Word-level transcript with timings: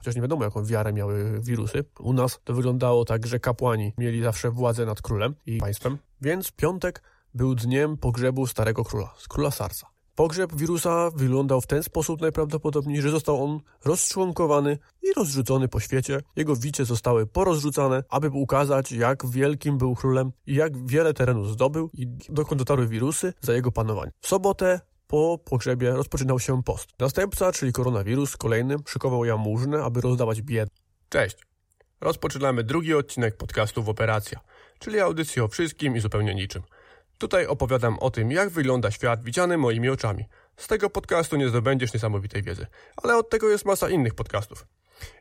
chociaż 0.00 0.14
nie 0.14 0.22
wiadomo, 0.22 0.44
jaką 0.44 0.64
wiarę 0.64 0.92
miały 0.92 1.40
wirusy. 1.40 1.84
U 1.98 2.12
nas 2.12 2.40
to 2.44 2.54
wyglądało 2.54 3.04
tak, 3.04 3.26
że 3.26 3.40
kapłani 3.40 3.92
mieli 3.98 4.22
zawsze 4.22 4.50
władzę 4.50 4.86
nad 4.86 5.02
królem 5.02 5.34
i 5.46 5.58
państwem, 5.58 5.98
więc 6.20 6.52
piątek 6.52 7.02
był 7.34 7.54
dniem 7.54 7.96
pogrzebu 7.96 8.46
starego 8.46 8.84
króla, 8.84 9.14
z 9.18 9.28
króla 9.28 9.50
Sarsa. 9.50 9.86
Pogrzeb 10.14 10.54
wirusa 10.54 11.10
wyglądał 11.10 11.60
w 11.60 11.66
ten 11.66 11.82
sposób 11.82 12.20
najprawdopodobniej, 12.20 13.02
że 13.02 13.10
został 13.10 13.44
on 13.44 13.60
rozczłonkowany 13.84 14.78
i 15.02 15.12
rozrzucony 15.16 15.68
po 15.68 15.80
świecie. 15.80 16.20
Jego 16.36 16.56
wicie 16.56 16.84
zostały 16.84 17.26
porozrzucane, 17.26 18.04
aby 18.08 18.28
ukazać, 18.30 18.92
jak 18.92 19.26
wielkim 19.26 19.78
był 19.78 19.94
królem 19.94 20.32
i 20.46 20.54
jak 20.54 20.86
wiele 20.86 21.14
terenu 21.14 21.44
zdobył 21.44 21.90
i 21.92 22.06
dokąd 22.28 22.58
dotarły 22.58 22.88
wirusy 22.88 23.32
za 23.40 23.52
jego 23.52 23.72
panowanie. 23.72 24.12
W 24.20 24.28
sobotę 24.28 24.80
po 25.10 25.38
pogrzebie 25.44 25.90
rozpoczynał 25.90 26.40
się 26.40 26.62
post. 26.62 26.88
Następca, 26.98 27.52
czyli 27.52 27.72
koronawirus, 27.72 28.36
kolejnym 28.36 28.82
szykował 28.86 29.24
jałmużnę, 29.24 29.84
aby 29.84 30.00
rozdawać 30.00 30.42
biedę. 30.42 30.70
Cześć! 31.08 31.36
Rozpoczynamy 32.00 32.64
drugi 32.64 32.94
odcinek 32.94 33.36
podcastu 33.36 33.82
w 33.82 33.88
Operacja, 33.88 34.40
czyli 34.78 35.00
audycji 35.00 35.42
o 35.42 35.48
wszystkim 35.48 35.96
i 35.96 36.00
zupełnie 36.00 36.34
niczym. 36.34 36.62
Tutaj 37.18 37.46
opowiadam 37.46 37.98
o 37.98 38.10
tym, 38.10 38.32
jak 38.32 38.50
wygląda 38.50 38.90
świat 38.90 39.24
widziany 39.24 39.58
moimi 39.58 39.88
oczami. 39.88 40.24
Z 40.56 40.66
tego 40.66 40.90
podcastu 40.90 41.36
nie 41.36 41.48
zdobędziesz 41.48 41.94
niesamowitej 41.94 42.42
wiedzy, 42.42 42.66
ale 42.96 43.16
od 43.16 43.30
tego 43.30 43.48
jest 43.48 43.64
masa 43.64 43.88
innych 43.88 44.14
podcastów. 44.14 44.66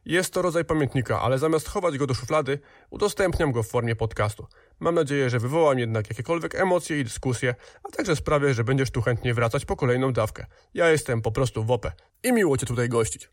Jest 0.05 0.33
to 0.33 0.41
rodzaj 0.41 0.65
pamiętnika, 0.65 1.21
ale 1.21 1.37
zamiast 1.37 1.67
chować 1.67 1.97
go 1.97 2.07
do 2.07 2.13
szuflady, 2.13 2.59
udostępniam 2.89 3.51
go 3.51 3.63
w 3.63 3.67
formie 3.67 3.95
podcastu. 3.95 4.47
Mam 4.79 4.95
nadzieję, 4.95 5.29
że 5.29 5.39
wywołam 5.39 5.79
jednak 5.79 6.09
jakiekolwiek 6.09 6.55
emocje 6.55 6.99
i 6.99 7.03
dyskusje, 7.03 7.55
a 7.83 7.91
także 7.91 8.15
sprawię, 8.15 8.53
że 8.53 8.63
będziesz 8.63 8.91
tu 8.91 9.01
chętnie 9.01 9.33
wracać 9.33 9.65
po 9.65 9.75
kolejną 9.75 10.13
dawkę. 10.13 10.45
Ja 10.73 10.89
jestem 10.89 11.21
po 11.21 11.31
prostu 11.31 11.63
WOPE 11.63 11.91
i 12.23 12.33
miło 12.33 12.57
Cię 12.57 12.65
tutaj 12.65 12.89
gościć. 12.89 13.29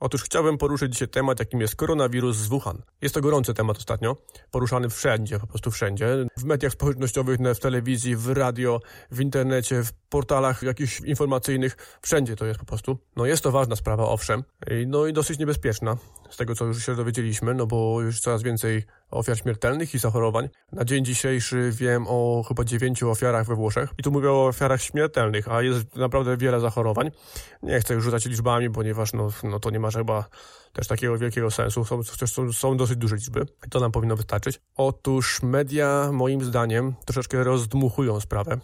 Otóż 0.00 0.22
chciałbym 0.22 0.58
poruszyć 0.58 0.92
dzisiaj 0.92 1.08
temat, 1.08 1.40
jakim 1.40 1.60
jest 1.60 1.76
koronawirus 1.76 2.36
z 2.36 2.46
Wuhan. 2.46 2.82
Jest 3.02 3.14
to 3.14 3.20
gorący 3.20 3.54
temat 3.54 3.76
ostatnio, 3.76 4.16
poruszany 4.50 4.88
wszędzie, 4.88 5.38
po 5.38 5.46
prostu 5.46 5.70
wszędzie. 5.70 6.26
W 6.36 6.44
mediach 6.44 6.72
społecznościowych, 6.72 7.38
w 7.54 7.58
telewizji, 7.58 8.16
w 8.16 8.28
radio, 8.28 8.80
w 9.10 9.20
internecie, 9.20 9.82
w 9.82 9.92
portalach 9.92 10.62
jakichś 10.62 11.00
informacyjnych, 11.00 11.98
wszędzie 12.02 12.36
to 12.36 12.46
jest 12.46 12.60
po 12.60 12.66
prostu. 12.66 12.98
No 13.16 13.26
jest 13.26 13.42
to 13.42 13.52
ważna 13.52 13.76
sprawa, 13.76 14.04
owszem, 14.04 14.44
no 14.86 15.06
i 15.06 15.12
dosyć 15.12 15.38
niebezpieczna, 15.38 15.96
z 16.30 16.36
tego 16.36 16.54
co 16.54 16.64
już 16.64 16.86
się 16.86 16.94
dowiedzieliśmy, 16.94 17.54
no 17.54 17.66
bo 17.66 18.00
już 18.00 18.20
coraz 18.20 18.42
więcej 18.42 18.84
ofiar 19.10 19.38
śmiertelnych 19.38 19.94
i 19.94 19.98
zachorowań. 19.98 20.48
Na 20.72 20.84
dzień 20.84 21.04
dzisiejszy 21.04 21.70
wiem 21.72 22.06
o 22.08 22.44
chyba 22.48 22.64
dziewięciu 22.64 23.10
ofiarach 23.10 23.46
we 23.46 23.54
Włoszech 23.54 23.90
i 23.98 24.02
tu 24.02 24.12
mówię 24.12 24.30
o 24.30 24.46
ofiarach 24.46 24.82
śmiertelnych, 24.82 25.48
a 25.48 25.62
jest 25.62 25.96
naprawdę 25.96 26.36
wiele 26.36 26.60
zachorowań. 26.60 27.10
Nie 27.62 27.80
chcę 27.80 27.94
już 27.94 28.04
rzucać 28.04 28.26
liczbami, 28.26 28.70
ponieważ 28.70 29.12
no, 29.12 29.28
no 29.42 29.60
to 29.60 29.70
nie 29.70 29.80
ma 29.80 29.90
chyba 29.90 30.24
też 30.72 30.86
takiego 30.86 31.18
wielkiego 31.18 31.50
sensu, 31.50 31.84
są, 31.84 32.02
są, 32.02 32.52
są 32.52 32.76
dosyć 32.76 32.96
duże 32.96 33.16
liczby, 33.16 33.46
to 33.70 33.80
nam 33.80 33.92
powinno 33.92 34.16
wystarczyć. 34.16 34.60
Otóż 34.76 35.42
media 35.42 36.10
moim 36.12 36.44
zdaniem 36.44 36.94
troszeczkę 37.04 37.44
rozdmuchują 37.44 38.20
sprawę. 38.20 38.58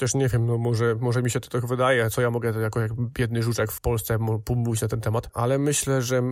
Chociaż 0.00 0.14
nie 0.14 0.28
wiem, 0.28 0.46
no 0.46 0.58
może, 0.58 0.94
może 1.00 1.22
mi 1.22 1.30
się 1.30 1.40
to 1.40 1.48
tak 1.48 1.66
wydaje, 1.66 2.10
co 2.10 2.20
ja 2.20 2.30
mogę 2.30 2.60
jako 2.60 2.80
jak 2.80 2.92
biedny 2.94 3.42
żuczek 3.42 3.72
w 3.72 3.80
Polsce 3.80 4.18
mówić 4.56 4.82
na 4.82 4.88
ten 4.88 5.00
temat, 5.00 5.30
ale 5.34 5.58
myślę, 5.58 6.02
że 6.02 6.22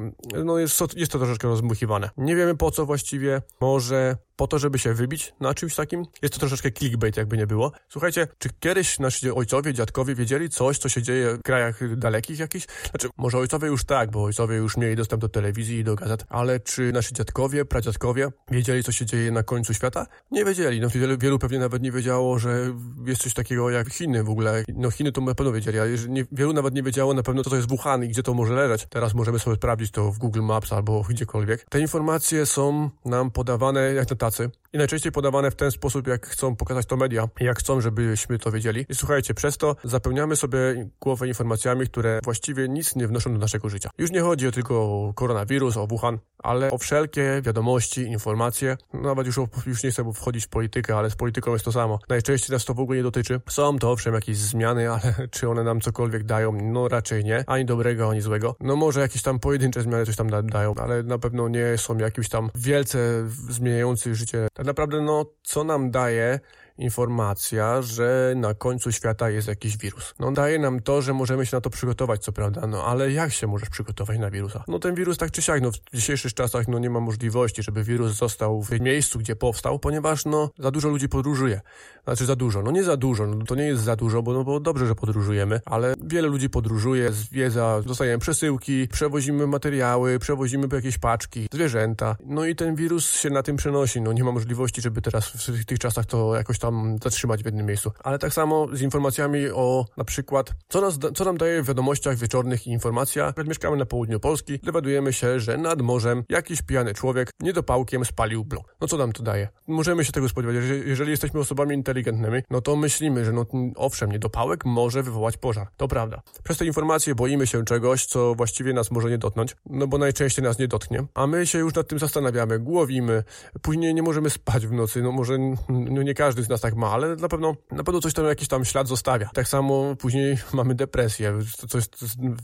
no 0.44 0.58
jest, 0.58 0.80
jest 0.96 1.12
to 1.12 1.18
troszeczkę 1.18 1.48
rozmuchiwane. 1.48 2.10
Nie 2.16 2.36
wiemy 2.36 2.56
po 2.56 2.70
co 2.70 2.86
właściwie, 2.86 3.42
może 3.60 4.16
po 4.38 4.46
to, 4.46 4.58
żeby 4.58 4.78
się 4.78 4.94
wybić 4.94 5.34
na 5.40 5.54
czymś 5.54 5.74
takim. 5.74 6.04
Jest 6.22 6.34
to 6.34 6.40
troszeczkę 6.40 6.72
clickbait, 6.72 7.16
jakby 7.16 7.36
nie 7.36 7.46
było. 7.46 7.72
Słuchajcie, 7.88 8.28
czy 8.38 8.48
kiedyś 8.60 8.98
nasi 8.98 9.30
ojcowie, 9.30 9.74
dziadkowie 9.74 10.14
wiedzieli 10.14 10.48
coś, 10.48 10.78
co 10.78 10.88
się 10.88 11.02
dzieje 11.02 11.34
w 11.34 11.42
krajach 11.42 11.96
dalekich 11.96 12.38
jakichś? 12.38 12.66
Znaczy, 12.90 13.08
może 13.16 13.38
ojcowie 13.38 13.68
już 13.68 13.84
tak, 13.84 14.10
bo 14.10 14.24
ojcowie 14.24 14.56
już 14.56 14.76
mieli 14.76 14.96
dostęp 14.96 15.22
do 15.22 15.28
telewizji 15.28 15.78
i 15.78 15.84
do 15.84 15.94
gazet, 15.94 16.24
ale 16.28 16.60
czy 16.60 16.92
nasi 16.92 17.14
dziadkowie, 17.14 17.64
pradziadkowie 17.64 18.28
wiedzieli, 18.50 18.82
co 18.82 18.92
się 18.92 19.06
dzieje 19.06 19.30
na 19.30 19.42
końcu 19.42 19.74
świata? 19.74 20.06
Nie 20.30 20.44
wiedzieli. 20.44 20.80
No, 20.80 20.88
wielu, 20.88 21.18
wielu 21.18 21.38
pewnie 21.38 21.58
nawet 21.58 21.82
nie 21.82 21.92
wiedziało, 21.92 22.38
że 22.38 22.74
jest 23.06 23.22
coś 23.22 23.34
takiego 23.34 23.70
jak 23.70 23.88
Chiny 23.92 24.24
w 24.24 24.30
ogóle. 24.30 24.64
No 24.68 24.90
Chiny 24.90 25.12
to 25.12 25.20
na 25.20 25.34
pewno 25.34 25.52
wiedzieli, 25.52 25.78
ale 25.78 25.90
nie, 26.08 26.24
wielu 26.32 26.52
nawet 26.52 26.74
nie 26.74 26.82
wiedziało 26.82 27.14
na 27.14 27.22
pewno, 27.22 27.44
co 27.44 27.50
to 27.50 27.56
jest 27.56 27.68
Wuhan 27.68 28.04
i 28.04 28.08
gdzie 28.08 28.22
to 28.22 28.34
może 28.34 28.54
leżeć. 28.54 28.86
Teraz 28.90 29.14
możemy 29.14 29.38
sobie 29.38 29.56
sprawdzić 29.56 29.90
to 29.90 30.12
w 30.12 30.18
Google 30.18 30.42
Maps 30.42 30.72
albo 30.72 31.02
gdziekolwiek. 31.08 31.64
Te 31.64 31.80
informacje 31.80 32.46
są 32.46 32.90
nam 33.04 33.30
podawane 33.30 33.94
jak 33.94 34.10
na 34.10 34.16
tacy 34.16 34.27
i 34.72 34.78
najczęściej 34.78 35.12
podawane 35.12 35.50
w 35.50 35.56
ten 35.56 35.70
sposób, 35.70 36.06
jak 36.06 36.26
chcą 36.26 36.56
pokazać 36.56 36.86
to 36.86 36.96
media, 36.96 37.28
jak 37.40 37.58
chcą, 37.58 37.80
żebyśmy 37.80 38.38
to 38.38 38.52
wiedzieli. 38.52 38.86
I 38.88 38.94
słuchajcie, 38.94 39.34
przez 39.34 39.58
to 39.58 39.76
zapełniamy 39.84 40.36
sobie 40.36 40.58
głowę 41.00 41.28
informacjami, 41.28 41.86
które 41.86 42.20
właściwie 42.24 42.68
nic 42.68 42.96
nie 42.96 43.08
wnoszą 43.08 43.32
do 43.32 43.38
naszego 43.38 43.68
życia. 43.68 43.90
Już 43.98 44.10
nie 44.10 44.20
chodzi 44.20 44.52
tylko 44.52 44.74
o 44.74 45.12
koronawirus, 45.14 45.76
o 45.76 45.86
Wuhan, 45.86 46.18
ale 46.38 46.70
o 46.70 46.78
wszelkie 46.78 47.42
wiadomości, 47.44 48.00
informacje. 48.00 48.76
Nawet 48.92 49.26
już, 49.26 49.36
już 49.66 49.82
nie 49.82 49.90
chcę 49.90 50.12
wchodzić 50.14 50.44
w 50.44 50.48
politykę, 50.48 50.96
ale 50.96 51.10
z 51.10 51.16
polityką 51.16 51.52
jest 51.52 51.64
to 51.64 51.72
samo. 51.72 51.98
Najczęściej 52.08 52.54
nas 52.54 52.64
to 52.64 52.74
w 52.74 52.80
ogóle 52.80 52.96
nie 52.96 53.02
dotyczy. 53.02 53.40
Są 53.48 53.78
to 53.78 53.90
owszem 53.90 54.14
jakieś 54.14 54.36
zmiany, 54.36 54.90
ale 54.92 55.28
czy 55.30 55.48
one 55.48 55.64
nam 55.64 55.80
cokolwiek 55.80 56.24
dają? 56.24 56.52
No 56.62 56.88
raczej 56.88 57.24
nie. 57.24 57.44
Ani 57.46 57.64
dobrego, 57.64 58.10
ani 58.10 58.20
złego. 58.20 58.56
No 58.60 58.76
może 58.76 59.00
jakieś 59.00 59.22
tam 59.22 59.38
pojedyncze 59.38 59.82
zmiany 59.82 60.06
coś 60.06 60.16
tam 60.16 60.30
dają, 60.46 60.74
ale 60.74 61.02
na 61.02 61.18
pewno 61.18 61.48
nie 61.48 61.78
są 61.78 61.98
jakimś 61.98 62.28
tam 62.28 62.50
wielce 62.54 63.24
zmieniający 63.48 64.14
życie. 64.18 64.48
Tak 64.54 64.66
naprawdę, 64.66 65.00
no, 65.00 65.24
co 65.42 65.64
nam 65.64 65.90
daje 65.90 66.40
informacja, 66.78 67.82
że 67.82 68.32
na 68.36 68.54
końcu 68.54 68.92
świata 68.92 69.30
jest 69.30 69.48
jakiś 69.48 69.76
wirus. 69.76 70.14
No 70.18 70.32
daje 70.32 70.58
nam 70.58 70.80
to, 70.80 71.02
że 71.02 71.14
możemy 71.14 71.46
się 71.46 71.56
na 71.56 71.60
to 71.60 71.70
przygotować, 71.70 72.22
co 72.22 72.32
prawda, 72.32 72.66
no 72.66 72.84
ale 72.84 73.12
jak 73.12 73.32
się 73.32 73.46
możesz 73.46 73.68
przygotować 73.68 74.18
na 74.18 74.30
wirusa? 74.30 74.64
No 74.68 74.78
ten 74.78 74.94
wirus 74.94 75.18
tak 75.18 75.30
czy 75.30 75.42
siak, 75.42 75.62
no 75.62 75.72
w 75.72 75.96
dzisiejszych 75.96 76.34
czasach 76.34 76.68
no 76.68 76.78
nie 76.78 76.90
ma 76.90 77.00
możliwości, 77.00 77.62
żeby 77.62 77.84
wirus 77.84 78.12
został 78.12 78.62
w 78.62 78.80
miejscu, 78.80 79.18
gdzie 79.18 79.36
powstał, 79.36 79.78
ponieważ 79.78 80.24
no 80.24 80.50
za 80.58 80.70
dużo 80.70 80.88
ludzi 80.88 81.08
podróżuje. 81.08 81.60
Znaczy 82.04 82.26
za 82.26 82.36
dużo, 82.36 82.62
no 82.62 82.70
nie 82.70 82.84
za 82.84 82.96
dużo, 82.96 83.26
no 83.26 83.44
to 83.44 83.54
nie 83.54 83.64
jest 83.64 83.82
za 83.82 83.96
dużo, 83.96 84.22
bo, 84.22 84.32
no, 84.32 84.44
bo 84.44 84.60
dobrze, 84.60 84.86
że 84.86 84.94
podróżujemy, 84.94 85.60
ale 85.64 85.94
wiele 86.04 86.28
ludzi 86.28 86.50
podróżuje, 86.50 87.12
zwiedza, 87.12 87.82
dostajemy 87.86 88.18
przesyłki, 88.18 88.88
przewozimy 88.88 89.46
materiały, 89.46 90.18
przewozimy 90.18 90.68
jakieś 90.72 90.98
paczki, 90.98 91.46
zwierzęta, 91.52 92.16
no 92.26 92.44
i 92.44 92.54
ten 92.54 92.74
wirus 92.74 93.10
się 93.10 93.30
na 93.30 93.42
tym 93.42 93.56
przenosi, 93.56 94.00
no 94.00 94.12
nie 94.12 94.24
ma 94.24 94.32
możliwości, 94.32 94.82
żeby 94.82 95.02
teraz 95.02 95.28
w 95.28 95.64
tych 95.64 95.78
czasach 95.78 96.06
to 96.06 96.36
jakoś 96.36 96.58
tam 96.58 96.67
tam 96.68 96.98
zatrzymać 97.02 97.42
w 97.42 97.46
jednym 97.46 97.66
miejscu. 97.66 97.92
Ale 98.04 98.18
tak 98.18 98.32
samo 98.32 98.68
z 98.72 98.82
informacjami 98.82 99.48
o 99.48 99.84
na 99.96 100.04
przykład, 100.04 100.54
co, 100.68 100.80
nas, 100.80 100.98
co 101.14 101.24
nam 101.24 101.36
daje 101.36 101.62
w 101.62 101.66
wiadomościach 101.66 102.16
wieczornych 102.16 102.66
informacja, 102.66 103.32
jak 103.36 103.46
mieszkamy 103.46 103.76
na 103.76 103.86
południu 103.86 104.20
Polski, 104.20 104.58
dowiadujemy 104.62 105.12
się, 105.12 105.40
że 105.40 105.56
nad 105.58 105.82
morzem 105.82 106.24
jakiś 106.28 106.62
pijany 106.62 106.94
człowiek 106.94 107.30
niedopałkiem 107.40 108.04
spalił 108.04 108.44
blok. 108.44 108.76
No 108.80 108.88
co 108.88 108.96
nam 108.96 109.12
to 109.12 109.22
daje? 109.22 109.48
Możemy 109.66 110.04
się 110.04 110.12
tego 110.12 110.28
spodziewać. 110.28 110.56
Jeżeli 110.86 111.10
jesteśmy 111.10 111.40
osobami 111.40 111.74
inteligentnymi, 111.74 112.42
no 112.50 112.60
to 112.60 112.76
myślimy, 112.76 113.24
że 113.24 113.32
no 113.32 113.46
owszem, 113.76 114.12
niedopałek 114.12 114.64
może 114.64 115.02
wywołać 115.02 115.36
pożar. 115.36 115.68
To 115.76 115.88
prawda. 115.88 116.22
Przez 116.44 116.58
te 116.58 116.66
informacje 116.66 117.14
boimy 117.14 117.46
się 117.46 117.64
czegoś, 117.64 118.06
co 118.06 118.34
właściwie 118.34 118.72
nas 118.72 118.90
może 118.90 119.10
nie 119.10 119.18
dotknąć, 119.18 119.56
no 119.66 119.86
bo 119.86 119.98
najczęściej 119.98 120.44
nas 120.44 120.58
nie 120.58 120.68
dotknie, 120.68 121.04
a 121.14 121.26
my 121.26 121.46
się 121.46 121.58
już 121.58 121.74
nad 121.74 121.88
tym 121.88 121.98
zastanawiamy, 121.98 122.58
głowimy, 122.58 123.24
później 123.62 123.94
nie 123.94 124.02
możemy 124.02 124.30
spać 124.30 124.66
w 124.66 124.72
nocy, 124.72 125.02
no 125.02 125.12
może 125.12 125.38
no 125.68 126.02
nie 126.02 126.14
każdy 126.14 126.42
z 126.42 126.48
nas 126.48 126.57
nas 126.58 126.62
tak 126.62 126.74
ma, 126.74 126.90
ale 126.90 127.16
na 127.16 127.28
pewno, 127.28 127.56
na 127.70 127.84
pewno 127.84 128.00
coś 128.00 128.14
tam, 128.14 128.26
jakiś 128.26 128.48
tam 128.48 128.64
ślad 128.64 128.88
zostawia. 128.88 129.30
Tak 129.34 129.48
samo 129.48 129.96
później 129.96 130.38
mamy 130.52 130.74
depresję, 130.74 131.38
co 131.68 131.78
jest 131.78 131.96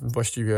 właściwie 0.02 0.56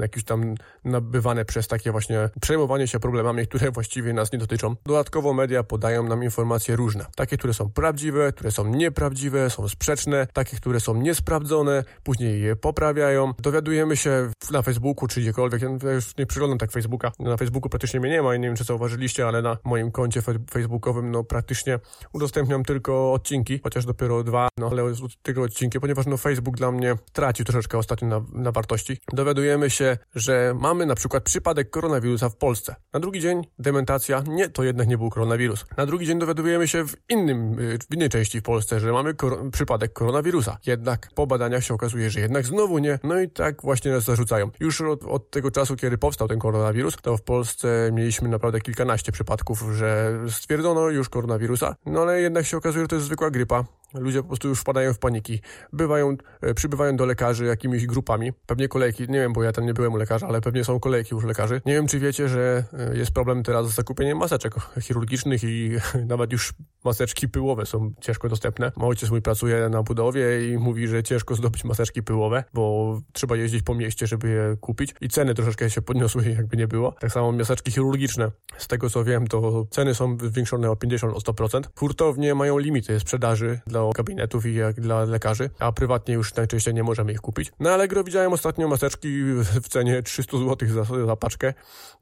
jakieś 0.00 0.24
tam 0.24 0.54
nabywane 0.84 1.44
przez 1.44 1.68
takie 1.68 1.92
właśnie 1.92 2.30
przejmowanie 2.40 2.88
się 2.88 3.00
problemami, 3.00 3.46
które 3.46 3.70
właściwie 3.70 4.12
nas 4.12 4.32
nie 4.32 4.38
dotyczą. 4.38 4.76
Dodatkowo 4.86 5.32
media 5.32 5.62
podają 5.62 6.02
nam 6.02 6.24
informacje 6.24 6.76
różne. 6.76 7.06
Takie, 7.16 7.36
które 7.36 7.54
są 7.54 7.70
prawdziwe, 7.70 8.32
które 8.32 8.50
są 8.52 8.66
nieprawdziwe, 8.66 9.50
są 9.50 9.68
sprzeczne, 9.68 10.26
takie, 10.32 10.56
które 10.56 10.80
są 10.80 10.94
niesprawdzone, 10.94 11.84
później 12.02 12.42
je 12.42 12.56
poprawiają. 12.56 13.32
Dowiadujemy 13.38 13.96
się 13.96 14.30
na 14.50 14.62
Facebooku 14.62 15.08
czy 15.08 15.20
gdziekolwiek, 15.20 15.62
ja 15.62 15.92
już 15.92 16.16
nie 16.16 16.26
przyglądam 16.26 16.58
tak 16.58 16.72
Facebooka, 16.72 17.12
na 17.18 17.36
Facebooku 17.36 17.70
praktycznie 17.70 18.00
mnie 18.00 18.10
nie 18.10 18.22
ma 18.22 18.34
i 18.34 18.40
nie 18.40 18.48
wiem, 18.48 18.56
czy 18.56 18.64
zauważyliście, 18.64 19.26
ale 19.26 19.42
na 19.42 19.56
moim 19.64 19.90
koncie 19.90 20.22
facebookowym 20.50 21.10
no 21.10 21.24
praktycznie 21.24 21.78
udostępniam 22.12 22.64
tylko 22.64 22.91
tylko 22.92 23.12
odcinki, 23.12 23.60
chociaż 23.64 23.84
dopiero 23.84 24.24
dwa, 24.24 24.48
no 24.58 24.68
ale 24.70 24.82
tylko 25.22 25.42
odcinki, 25.42 25.80
ponieważ 25.80 26.06
no 26.06 26.16
Facebook 26.16 26.56
dla 26.56 26.72
mnie 26.72 26.94
tracił 27.12 27.44
troszeczkę 27.44 27.78
ostatnio 27.78 28.08
na, 28.08 28.22
na 28.32 28.52
wartości. 28.52 28.98
Dowiadujemy 29.12 29.70
się, 29.70 29.98
że 30.14 30.54
mamy 30.60 30.86
na 30.86 30.94
przykład 30.94 31.22
przypadek 31.22 31.70
koronawirusa 31.70 32.28
w 32.28 32.36
Polsce. 32.36 32.76
Na 32.92 33.00
drugi 33.00 33.20
dzień 33.20 33.42
dementacja, 33.58 34.22
nie, 34.26 34.48
to 34.48 34.64
jednak 34.64 34.88
nie 34.88 34.98
był 34.98 35.10
koronawirus. 35.10 35.64
Na 35.76 35.86
drugi 35.86 36.06
dzień 36.06 36.18
dowiadujemy 36.18 36.68
się 36.68 36.86
w 36.88 36.96
innym, 37.08 37.58
y, 37.58 37.78
w 37.90 37.94
innej 37.94 38.08
części 38.08 38.40
w 38.40 38.42
Polsce, 38.42 38.80
że 38.80 38.92
mamy 38.92 39.14
kor 39.14 39.50
przypadek 39.52 39.92
koronawirusa. 39.92 40.58
Jednak 40.66 41.08
po 41.14 41.26
badaniach 41.26 41.64
się 41.64 41.74
okazuje, 41.74 42.10
że 42.10 42.20
jednak 42.20 42.46
znowu 42.46 42.78
nie. 42.78 42.98
No 43.04 43.20
i 43.20 43.30
tak 43.30 43.62
właśnie 43.62 43.90
nas 43.90 44.04
zarzucają. 44.04 44.50
Już 44.60 44.80
od, 44.80 45.04
od 45.04 45.30
tego 45.30 45.50
czasu, 45.50 45.76
kiedy 45.76 45.98
powstał 45.98 46.28
ten 46.28 46.38
koronawirus, 46.38 46.96
to 47.02 47.16
w 47.16 47.22
Polsce 47.22 47.90
mieliśmy 47.92 48.28
naprawdę 48.28 48.60
kilkanaście 48.60 49.12
przypadków, 49.12 49.64
że 49.72 50.20
stwierdzono 50.28 50.90
już 50.90 51.08
koronawirusa. 51.08 51.76
No 51.86 52.00
ale 52.00 52.20
jednak 52.20 52.46
się 52.46 52.56
okazuje, 52.56 52.81
że 52.82 52.88
to 52.88 52.96
jest 52.96 53.06
zwykła 53.06 53.30
grypa, 53.30 53.64
Ludzie 53.94 54.22
po 54.22 54.28
prostu 54.28 54.48
już 54.48 54.60
wpadają 54.60 54.94
w 54.94 54.98
paniki. 54.98 55.40
Bywają, 55.72 56.16
e, 56.40 56.54
przybywają 56.54 56.96
do 56.96 57.06
lekarzy 57.06 57.44
jakimiś 57.44 57.86
grupami. 57.86 58.32
Pewnie 58.46 58.68
kolejki, 58.68 59.02
nie 59.02 59.20
wiem, 59.20 59.32
bo 59.32 59.42
ja 59.42 59.52
tam 59.52 59.66
nie 59.66 59.74
byłem 59.74 59.92
u 59.92 59.96
lekarza, 59.96 60.26
ale 60.26 60.40
pewnie 60.40 60.64
są 60.64 60.80
kolejki 60.80 61.14
już 61.14 61.24
lekarzy. 61.24 61.60
Nie 61.66 61.72
wiem, 61.72 61.86
czy 61.86 61.98
wiecie, 61.98 62.28
że 62.28 62.64
e, 62.72 62.96
jest 62.96 63.12
problem 63.12 63.42
teraz 63.42 63.70
z 63.70 63.74
zakupieniem 63.74 64.18
maseczek 64.18 64.54
chirurgicznych 64.80 65.44
i 65.44 65.70
nawet 66.06 66.32
już 66.32 66.54
maseczki 66.84 67.28
pyłowe 67.28 67.66
są 67.66 67.92
ciężko 68.00 68.28
dostępne. 68.28 68.72
Ojciec 68.76 69.10
mój 69.10 69.22
pracuje 69.22 69.68
na 69.68 69.82
budowie 69.82 70.52
i 70.52 70.58
mówi, 70.58 70.88
że 70.88 71.02
ciężko 71.02 71.34
zdobyć 71.34 71.64
maseczki 71.64 72.02
pyłowe, 72.02 72.44
bo 72.54 72.98
trzeba 73.12 73.36
jeździć 73.36 73.62
po 73.62 73.74
mieście, 73.74 74.06
żeby 74.06 74.28
je 74.28 74.56
kupić 74.60 74.94
i 75.00 75.08
ceny 75.08 75.34
troszeczkę 75.34 75.70
się 75.70 75.82
podniosły, 75.82 76.24
jakby 76.36 76.56
nie 76.56 76.68
było. 76.68 76.92
Tak 76.92 77.12
samo 77.12 77.32
maseczki 77.32 77.70
chirurgiczne. 77.70 78.30
Z 78.58 78.68
tego 78.68 78.90
co 78.90 79.04
wiem, 79.04 79.26
to 79.26 79.66
ceny 79.70 79.94
są 79.94 80.18
zwiększone 80.18 80.70
o 80.70 80.76
50, 80.76 81.14
o 81.14 81.32
100%. 81.32 81.62
Hurtownie 81.78 82.34
mają 82.34 82.58
limity 82.58 83.00
sprzedaży 83.00 83.60
dla 83.66 83.81
gabinetów 83.90 84.46
i 84.46 84.54
jak 84.54 84.80
dla 84.80 85.04
lekarzy, 85.04 85.50
a 85.58 85.72
prywatnie 85.72 86.14
już 86.14 86.34
najczęściej 86.34 86.74
nie 86.74 86.82
możemy 86.82 87.12
ich 87.12 87.20
kupić. 87.20 87.52
Na 87.60 87.74
Allegro 87.74 88.04
widziałem 88.04 88.32
ostatnio 88.32 88.68
maseczki 88.68 89.22
w 89.62 89.68
cenie 89.68 90.02
300 90.02 90.38
zł 90.38 90.68
za, 90.68 91.06
za 91.06 91.16
paczkę, 91.16 91.54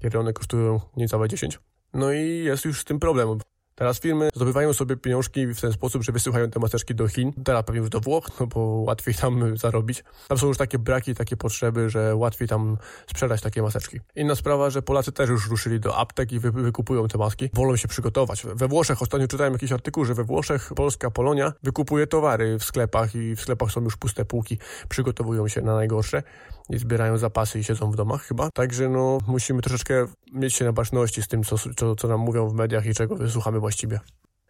kiedy 0.02 0.18
one 0.18 0.32
kosztują 0.32 0.80
niecałe 0.96 1.28
10. 1.28 1.58
No 1.94 2.12
i 2.12 2.44
jest 2.44 2.64
już 2.64 2.80
z 2.80 2.84
tym 2.84 3.00
problem. 3.00 3.38
Teraz 3.80 4.00
firmy 4.00 4.28
zdobywają 4.34 4.72
sobie 4.72 4.96
pieniążki 4.96 5.46
w 5.46 5.60
ten 5.60 5.72
sposób, 5.72 6.02
że 6.02 6.12
wysyłają 6.12 6.50
te 6.50 6.60
maseczki 6.60 6.94
do 6.94 7.08
Chin, 7.08 7.32
teraz 7.44 7.64
pewnie 7.64 7.80
już 7.80 7.90
do 7.90 8.00
Włoch, 8.00 8.26
no 8.40 8.46
bo 8.46 8.60
łatwiej 8.60 9.14
tam 9.14 9.56
zarobić. 9.56 10.04
Tam 10.28 10.38
są 10.38 10.46
już 10.46 10.56
takie 10.56 10.78
braki, 10.78 11.14
takie 11.14 11.36
potrzeby, 11.36 11.90
że 11.90 12.16
łatwiej 12.16 12.48
tam 12.48 12.78
sprzedać 13.06 13.40
takie 13.40 13.62
maseczki. 13.62 14.00
Inna 14.16 14.34
sprawa, 14.34 14.70
że 14.70 14.82
Polacy 14.82 15.12
też 15.12 15.30
już 15.30 15.50
ruszyli 15.50 15.80
do 15.80 15.96
aptek 15.96 16.32
i 16.32 16.40
wy 16.40 16.52
wykupują 16.52 17.08
te 17.08 17.18
maski. 17.18 17.50
Wolą 17.54 17.76
się 17.76 17.88
przygotować. 17.88 18.42
We 18.54 18.68
Włoszech, 18.68 19.02
ostatnio 19.02 19.28
czytałem 19.28 19.52
jakiś 19.52 19.72
artykuł, 19.72 20.04
że 20.04 20.14
we 20.14 20.24
Włoszech 20.24 20.72
polska 20.76 21.10
Polonia 21.10 21.52
wykupuje 21.62 22.06
towary 22.06 22.58
w 22.58 22.64
sklepach 22.64 23.14
i 23.14 23.36
w 23.36 23.40
sklepach 23.40 23.70
są 23.70 23.80
już 23.80 23.96
puste 23.96 24.24
półki, 24.24 24.58
przygotowują 24.88 25.48
się 25.48 25.60
na 25.60 25.74
najgorsze 25.74 26.22
i 26.70 26.78
zbierają 26.78 27.18
zapasy 27.18 27.58
i 27.58 27.64
siedzą 27.64 27.90
w 27.90 27.96
domach 27.96 28.22
chyba. 28.22 28.50
Także 28.50 28.88
no 28.88 29.18
musimy 29.26 29.62
troszeczkę 29.62 30.06
mieć 30.32 30.54
się 30.54 30.64
na 30.64 30.72
baczności 30.72 31.22
z 31.22 31.28
tym, 31.28 31.44
co, 31.44 31.56
co, 31.76 31.96
co 31.96 32.08
nam 32.08 32.20
mówią 32.20 32.48
w 32.48 32.54
mediach 32.54 32.86
i 32.86 32.94
czego 32.94 33.16
wysłuchamy 33.16 33.60
właściwie. 33.60 34.00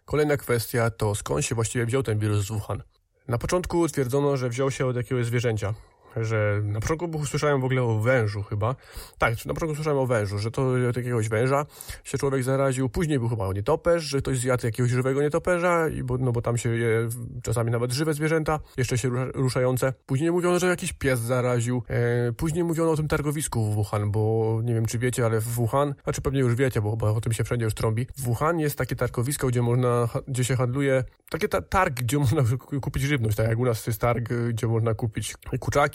Kolejna 0.05 0.37
kwestia 0.37 0.89
to 0.89 1.15
skąd 1.15 1.45
się 1.45 1.55
właściwie 1.55 1.85
wziął 1.85 2.03
ten 2.03 2.19
wirus 2.19 2.45
z 2.45 2.47
Wuhan. 2.47 2.83
Na 3.27 3.37
początku 3.37 3.87
twierdzono, 3.87 4.37
że 4.37 4.49
wziął 4.49 4.71
się 4.71 4.85
od 4.85 4.95
jakiegoś 4.95 5.25
zwierzęcia, 5.25 5.73
że 6.15 6.61
na 6.63 6.79
początku 6.79 7.25
słyszałem 7.25 7.61
w 7.61 7.63
ogóle 7.63 7.83
o 7.83 7.99
wężu 7.99 8.43
chyba. 8.43 8.75
Tak, 9.17 9.45
na 9.45 9.53
początku 9.53 9.75
słyszałem 9.75 9.99
o 9.99 10.05
wężu, 10.05 10.37
że 10.37 10.51
to 10.51 10.67
od 10.89 10.97
jakiegoś 10.97 11.29
węża 11.29 11.65
się 12.03 12.17
człowiek 12.17 12.43
zaraził. 12.43 12.89
Później 12.89 13.19
był 13.19 13.29
chyba 13.29 13.53
nietoperz, 13.53 14.03
że 14.03 14.19
ktoś 14.19 14.39
zjadł 14.39 14.65
jakiegoś 14.65 14.91
żywego 14.91 15.21
nietoperza, 15.21 15.89
i 15.89 16.03
bo, 16.03 16.17
no 16.17 16.31
bo 16.31 16.41
tam 16.41 16.57
się 16.57 16.69
je 16.69 17.09
czasami 17.43 17.71
nawet 17.71 17.91
żywe 17.91 18.13
zwierzęta, 18.13 18.59
jeszcze 18.77 18.97
się 18.97 19.09
ruszające. 19.33 19.93
Później 20.05 20.31
mówiono, 20.31 20.59
że 20.59 20.67
jakiś 20.67 20.93
pies 20.93 21.19
zaraził. 21.19 21.83
E, 21.87 22.33
później 22.33 22.63
mówiono 22.63 22.91
o 22.91 22.97
tym 22.97 23.07
targowisku 23.07 23.71
w 23.71 23.75
Wuhan, 23.75 24.11
bo 24.11 24.59
nie 24.63 24.73
wiem 24.73 24.85
czy 24.85 24.99
wiecie, 24.99 25.25
ale 25.25 25.39
w 25.39 25.47
Wuhan, 25.47 25.93
znaczy 26.03 26.21
pewnie 26.21 26.39
już 26.39 26.55
wiecie, 26.55 26.81
bo, 26.81 26.97
bo 26.97 27.15
o 27.15 27.21
tym 27.21 27.33
się 27.33 27.43
wszędzie 27.43 27.65
już 27.65 27.73
trąbi. 27.73 28.07
W 28.17 28.21
Wuhan 28.21 28.59
jest 28.59 28.77
takie 28.77 28.95
targowisko, 28.95 29.47
gdzie 29.47 29.61
można, 29.61 30.09
gdzie 30.27 30.43
się 30.43 30.55
handluje, 30.55 31.03
takie 31.29 31.47
ta, 31.47 31.61
targ, 31.61 31.93
gdzie 31.93 32.19
można 32.19 32.43
kupić 32.81 33.03
żywność, 33.03 33.37
tak 33.37 33.47
jak 33.47 33.59
u 33.59 33.65
nas 33.65 33.87
jest 33.87 34.01
targ, 34.01 34.33
gdzie 34.49 34.67
można 34.67 34.93
kupić 34.93 35.35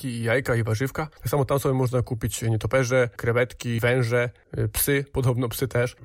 i 0.07 0.23
jajka 0.23 0.55
i 0.55 0.63
warzywka. 0.63 1.07
Tak 1.07 1.29
samo 1.29 1.45
tam 1.45 1.59
sobie 1.59 1.75
można 1.75 2.03
kupić 2.03 2.43
nietoperze, 2.43 3.09
krewetki, 3.17 3.81
węże, 3.81 4.31
y, 4.59 4.69
psy, 4.69 5.05
podobno 5.13 5.49
psy 5.49 5.69
też. 5.69 5.97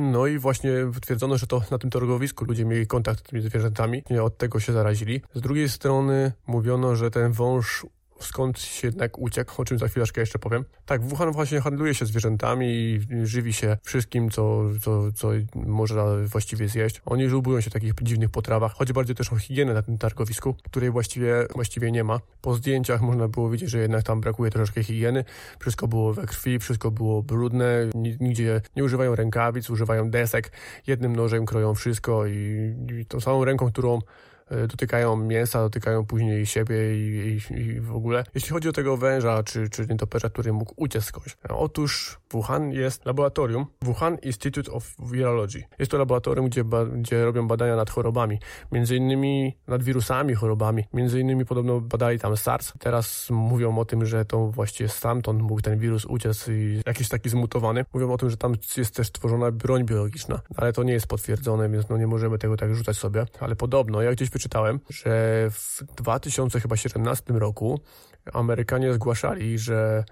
No 0.00 0.26
i 0.26 0.38
właśnie 0.38 0.72
twierdzono, 1.02 1.38
że 1.38 1.46
to 1.46 1.62
na 1.70 1.78
tym 1.78 1.90
targowisku 1.90 2.44
ludzie 2.44 2.64
mieli 2.64 2.86
kontakt 2.86 3.20
z 3.20 3.22
tymi 3.22 3.42
zwierzętami 3.42 4.02
i 4.10 4.18
od 4.18 4.38
tego 4.38 4.60
się 4.60 4.72
zarazili. 4.72 5.20
Z 5.34 5.40
drugiej 5.40 5.68
strony 5.68 6.32
mówiono, 6.46 6.96
że 6.96 7.10
ten 7.10 7.32
wąż 7.32 7.86
skąd 8.20 8.58
się 8.58 8.88
jednak 8.88 9.18
uciekł, 9.18 9.62
o 9.62 9.64
czym 9.64 9.78
za 9.78 9.88
chwileczkę 9.88 10.20
jeszcze 10.20 10.38
powiem. 10.38 10.64
Tak, 10.86 11.02
Wuhan 11.02 11.32
właśnie 11.32 11.60
handluje 11.60 11.94
się 11.94 12.06
zwierzętami 12.06 12.66
i 12.66 13.00
żywi 13.24 13.52
się 13.52 13.76
wszystkim, 13.82 14.30
co, 14.30 14.64
co, 14.80 15.12
co 15.12 15.28
można 15.54 16.04
właściwie 16.24 16.68
zjeść. 16.68 17.02
Oni 17.06 17.26
lubują 17.26 17.60
się 17.60 17.70
w 17.70 17.72
takich 17.72 17.94
dziwnych 18.02 18.30
potrawach. 18.30 18.72
Chodzi 18.72 18.92
bardziej 18.92 19.16
też 19.16 19.32
o 19.32 19.36
higienę 19.36 19.74
na 19.74 19.82
tym 19.82 19.98
targowisku, 19.98 20.54
której 20.64 20.90
właściwie, 20.90 21.46
właściwie 21.54 21.92
nie 21.92 22.04
ma. 22.04 22.20
Po 22.40 22.54
zdjęciach 22.54 23.00
można 23.00 23.28
było 23.28 23.50
widzieć, 23.50 23.70
że 23.70 23.78
jednak 23.78 24.02
tam 24.02 24.20
brakuje 24.20 24.50
troszeczkę 24.50 24.82
higieny. 24.82 25.24
Wszystko 25.58 25.88
było 25.88 26.14
we 26.14 26.26
krwi, 26.26 26.58
wszystko 26.58 26.90
było 26.90 27.22
brudne, 27.22 27.90
nigdzie 28.20 28.60
nie 28.76 28.84
używają 28.84 29.14
rękawic, 29.14 29.70
używają 29.70 30.10
desek. 30.10 30.52
Jednym 30.86 31.16
nożem 31.16 31.46
kroją 31.46 31.74
wszystko 31.74 32.26
i, 32.26 32.74
i 33.00 33.06
tą 33.06 33.20
samą 33.20 33.44
ręką, 33.44 33.72
którą 33.72 33.98
dotykają 34.68 35.16
mięsa, 35.16 35.60
dotykają 35.60 36.06
później 36.06 36.46
siebie 36.46 36.76
i, 36.96 37.38
i, 37.50 37.54
i, 37.60 37.80
w 37.80 37.96
ogóle. 37.96 38.24
Jeśli 38.34 38.50
chodzi 38.50 38.68
o 38.68 38.72
tego 38.72 38.96
węża 38.96 39.42
czy, 39.42 39.68
czy 39.70 39.86
nietoperza, 39.86 40.30
który 40.30 40.52
mógł 40.52 40.74
uciec 40.76 41.04
skądś. 41.04 41.36
Otóż 41.48 42.18
Wuhan 42.30 42.72
jest 42.72 43.06
laboratorium, 43.06 43.66
Wuhan 43.82 44.16
Institute 44.22 44.72
of 44.72 44.94
Virology. 44.98 45.62
Jest 45.78 45.90
to 45.90 45.98
laboratorium, 45.98 46.46
gdzie, 46.46 46.64
ba, 46.64 46.84
gdzie 46.84 47.24
robią 47.24 47.48
badania 47.48 47.76
nad 47.76 47.90
chorobami, 47.90 48.38
między 48.72 48.96
innymi 48.96 49.56
nad 49.66 49.82
wirusami, 49.82 50.34
chorobami. 50.34 50.84
Między 50.92 51.20
innymi 51.20 51.44
podobno 51.44 51.80
badali 51.80 52.18
tam 52.18 52.36
SARS. 52.36 52.72
Teraz 52.78 53.30
mówią 53.30 53.78
o 53.78 53.84
tym, 53.84 54.06
że 54.06 54.24
to 54.24 54.46
właściwie 54.46 54.88
stamtąd 54.88 55.42
mógł 55.42 55.60
ten 55.60 55.78
wirus 55.78 56.04
uciec 56.04 56.48
i 56.48 56.82
jakiś 56.86 57.08
taki 57.08 57.28
zmutowany. 57.28 57.84
Mówią 57.94 58.12
o 58.12 58.18
tym, 58.18 58.30
że 58.30 58.36
tam 58.36 58.54
jest 58.76 58.94
też 58.94 59.12
tworzona 59.12 59.52
broń 59.52 59.84
biologiczna, 59.84 60.40
ale 60.56 60.72
to 60.72 60.82
nie 60.82 60.92
jest 60.92 61.06
potwierdzone, 61.06 61.68
więc 61.68 61.88
no 61.88 61.96
nie 61.96 62.06
możemy 62.06 62.38
tego 62.38 62.56
tak 62.56 62.74
rzucać 62.74 62.96
sobie. 62.96 63.26
Ale 63.40 63.56
podobno, 63.56 64.02
ja 64.02 64.12
gdzieś 64.12 64.30
wyczytałem, 64.38 64.80
że 64.90 65.10
w 65.50 65.82
2017 65.96 67.24
roku 67.32 67.80
Amerykanie 68.32 68.92
zgłaszali, 68.92 69.58
że 69.58 70.04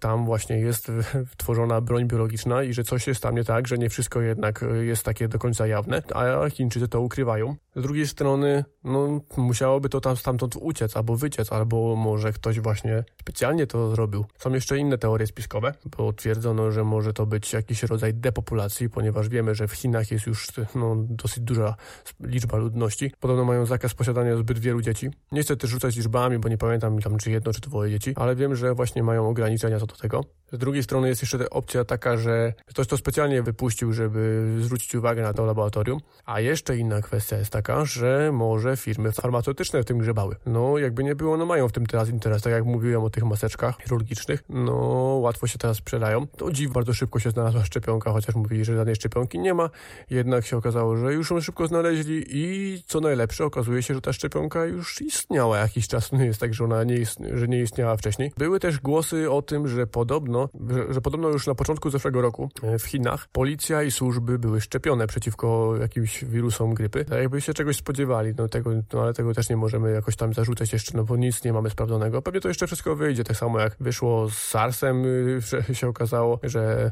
tam 0.00 0.24
właśnie 0.24 0.58
jest 0.58 0.92
tworzona 1.36 1.80
broń 1.80 2.04
biologiczna 2.04 2.62
i 2.62 2.72
że 2.72 2.84
coś 2.84 3.06
jest 3.06 3.22
tam 3.22 3.34
nie 3.34 3.44
tak, 3.44 3.68
że 3.68 3.78
nie 3.78 3.88
wszystko 3.88 4.20
jednak 4.20 4.64
jest 4.80 5.02
takie 5.02 5.28
do 5.28 5.38
końca 5.38 5.66
jawne, 5.66 6.02
a 6.14 6.50
Chińczycy 6.50 6.88
to 6.88 7.00
ukrywają. 7.00 7.56
Z 7.76 7.82
drugiej 7.82 8.06
strony, 8.06 8.64
no, 8.84 9.20
musiałoby 9.36 9.88
to 9.88 10.00
tam 10.00 10.16
stamtąd 10.16 10.56
uciec, 10.60 10.96
albo 10.96 11.16
wyciec, 11.16 11.52
albo 11.52 11.96
może 11.96 12.32
ktoś 12.32 12.60
właśnie 12.60 13.04
specjalnie 13.20 13.66
to 13.66 13.90
zrobił. 13.90 14.24
Są 14.38 14.52
jeszcze 14.52 14.78
inne 14.78 14.98
teorie 14.98 15.26
spiskowe, 15.26 15.74
bo 15.96 16.12
twierdzono, 16.12 16.70
że 16.70 16.84
może 16.84 17.12
to 17.12 17.26
być 17.26 17.52
jakiś 17.52 17.82
rodzaj 17.82 18.14
depopulacji, 18.14 18.90
ponieważ 18.90 19.28
wiemy, 19.28 19.54
że 19.54 19.68
w 19.68 19.72
Chinach 19.72 20.10
jest 20.10 20.26
już 20.26 20.48
no, 20.74 20.96
dosyć 20.98 21.44
duża 21.44 21.74
liczba 22.20 22.56
ludności. 22.56 23.12
Podobno 23.20 23.44
mają 23.44 23.66
zakaz 23.66 23.94
posiadania 23.94 24.36
zbyt 24.36 24.58
wielu 24.58 24.80
dzieci. 24.80 25.10
Nie 25.32 25.42
chcę 25.42 25.56
też 25.56 25.70
rzucać 25.70 25.96
liczbami, 25.96 26.38
bo 26.38 26.48
nie 26.48 26.58
pamiętam 26.58 26.98
tam 26.98 27.18
czy 27.18 27.30
jedno, 27.30 27.52
czy 27.52 27.60
dwoje 27.60 27.90
dzieci, 27.90 28.12
ale 28.16 28.36
wiem, 28.36 28.56
że 28.56 28.74
właśnie 28.74 29.02
mają 29.02 29.28
ograniczenia 29.56 29.80
co 29.80 29.86
do 29.86 29.96
tego. 29.96 30.24
Z 30.52 30.58
drugiej 30.58 30.82
strony 30.82 31.08
jest 31.08 31.22
jeszcze 31.22 31.50
opcja 31.50 31.84
taka, 31.84 32.16
że 32.16 32.52
ktoś 32.66 32.86
to 32.86 32.96
specjalnie 32.96 33.42
wypuścił, 33.42 33.92
żeby 33.92 34.54
zwrócić 34.60 34.94
uwagę 34.94 35.22
na 35.22 35.32
to 35.32 35.44
laboratorium. 35.44 36.00
A 36.24 36.40
jeszcze 36.40 36.76
inna 36.76 37.02
kwestia 37.02 37.36
jest 37.36 37.50
taka, 37.50 37.84
że 37.84 38.30
może 38.32 38.76
firmy 38.76 39.12
farmaceutyczne 39.12 39.82
w 39.82 39.84
tym 39.84 39.98
grzebały. 39.98 40.36
No, 40.46 40.78
jakby 40.78 41.04
nie 41.04 41.14
było, 41.14 41.36
no 41.36 41.46
mają 41.46 41.68
w 41.68 41.72
tym 41.72 41.86
teraz 41.86 42.08
interes. 42.08 42.42
Tak 42.42 42.52
jak 42.52 42.64
mówiłem 42.64 43.04
o 43.04 43.10
tych 43.10 43.24
maseczkach 43.24 43.78
chirurgicznych, 43.82 44.44
no 44.48 44.74
łatwo 45.20 45.46
się 45.46 45.58
teraz 45.58 45.76
sprzedają. 45.76 46.26
To 46.26 46.52
dziw, 46.52 46.72
bardzo 46.72 46.94
szybko 46.94 47.18
się 47.18 47.30
znalazła 47.30 47.64
szczepionka, 47.64 48.12
chociaż 48.12 48.34
mówili, 48.34 48.64
że 48.64 48.76
żadnej 48.76 48.96
szczepionki 48.96 49.38
nie 49.38 49.54
ma. 49.54 49.70
Jednak 50.10 50.46
się 50.46 50.56
okazało, 50.56 50.96
że 50.96 51.14
już 51.14 51.30
ją 51.30 51.40
szybko 51.40 51.66
znaleźli 51.66 52.24
i 52.28 52.82
co 52.86 53.00
najlepsze, 53.00 53.44
okazuje 53.44 53.82
się, 53.82 53.94
że 53.94 54.00
ta 54.00 54.12
szczepionka 54.12 54.64
już 54.64 55.00
istniała 55.00 55.58
jakiś 55.58 55.88
czas. 55.88 56.12
Nie 56.16 56.26
jest 56.26 56.40
tak, 56.40 56.54
że 56.54 56.64
ona 56.64 56.84
nie, 56.84 56.96
ist 56.96 57.18
że 57.34 57.48
nie 57.48 57.60
istniała 57.60 57.96
wcześniej. 57.96 58.32
Były 58.38 58.60
też 58.60 58.80
głosy 58.80 59.30
o 59.30 59.42
tym, 59.46 59.68
że 59.68 59.86
podobno 59.86 60.48
że, 60.70 60.94
że, 60.94 61.00
podobno 61.00 61.28
już 61.28 61.46
na 61.46 61.54
początku 61.54 61.90
zeszłego 61.90 62.22
roku 62.22 62.50
e, 62.62 62.78
w 62.78 62.84
Chinach 62.84 63.28
policja 63.28 63.82
i 63.82 63.90
służby 63.90 64.38
były 64.38 64.60
szczepione 64.60 65.06
przeciwko 65.06 65.76
jakimś 65.80 66.24
wirusom 66.24 66.74
grypy. 66.74 67.04
Tak 67.04 67.18
jakby 67.18 67.40
się 67.40 67.54
czegoś 67.54 67.76
spodziewali, 67.76 68.32
no, 68.38 68.48
tego, 68.48 68.70
no 68.92 69.02
ale 69.02 69.14
tego 69.14 69.34
też 69.34 69.48
nie 69.48 69.56
możemy 69.56 69.92
jakoś 69.92 70.16
tam 70.16 70.34
zarzucać 70.34 70.72
jeszcze, 70.72 70.96
no 70.96 71.04
bo 71.04 71.16
nic 71.16 71.44
nie 71.44 71.52
mamy 71.52 71.70
sprawdzonego. 71.70 72.22
Pewnie 72.22 72.40
to 72.40 72.48
jeszcze 72.48 72.66
wszystko 72.66 72.96
wyjdzie, 72.96 73.24
tak 73.24 73.36
samo 73.36 73.60
jak 73.60 73.76
wyszło 73.80 74.30
z 74.30 74.34
SARS-em, 74.34 75.04
y, 75.04 75.40
że 75.40 75.74
się 75.74 75.88
okazało, 75.88 76.40
że 76.42 76.90